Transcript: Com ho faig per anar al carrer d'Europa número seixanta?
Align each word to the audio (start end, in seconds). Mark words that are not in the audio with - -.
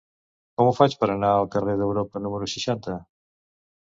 Com 0.59 0.67
ho 0.67 0.71
faig 0.77 0.95
per 1.01 1.09
anar 1.15 1.29
al 1.41 1.49
carrer 1.57 1.77
d'Europa 1.81 2.21
número 2.25 2.49
seixanta? 2.53 2.95